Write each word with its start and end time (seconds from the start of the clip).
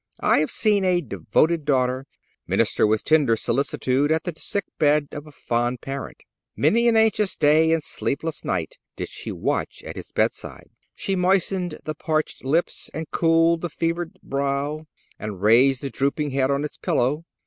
I 0.21 0.39
have 0.39 0.49
seen 0.49 0.83
a 0.83 0.99
devoted 0.99 1.63
daughter 1.63 2.07
minister 2.47 2.87
with 2.87 3.03
tender 3.03 3.35
solicitude 3.35 4.11
at 4.11 4.23
the 4.23 4.33
sick 4.35 4.65
bed 4.79 5.09
of 5.11 5.27
a 5.27 5.31
fond 5.31 5.81
parent. 5.81 6.23
Many 6.55 6.87
an 6.87 6.97
anxious 6.97 7.35
day 7.35 7.71
and 7.71 7.83
sleepless 7.83 8.43
night 8.43 8.79
did 8.95 9.09
she 9.09 9.31
watch 9.31 9.83
at 9.83 9.95
his 9.97 10.11
bedside. 10.11 10.71
She 10.95 11.15
moistened 11.15 11.77
the 11.85 11.93
parched 11.93 12.43
lips, 12.43 12.89
and 12.95 13.11
cooled 13.11 13.61
the 13.61 13.69
fevered 13.69 14.17
brow, 14.23 14.87
and 15.19 15.39
raised 15.39 15.81
the 15.83 15.91
drooping 15.91 16.31
head 16.31 16.49
on 16.49 16.63
its 16.63 16.77
pillow. 16.77 17.25